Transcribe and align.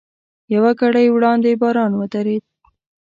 یوه 0.53 0.71
ګړۍ 0.79 1.07
وړاندې 1.11 1.59
باران 1.61 1.91
ودرېد. 1.95 2.43